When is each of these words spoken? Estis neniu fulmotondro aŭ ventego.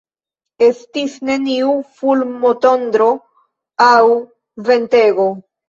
Estis 0.67 1.17
neniu 1.29 1.75
fulmotondro 1.99 3.13
aŭ 3.91 4.01
ventego. 4.73 5.31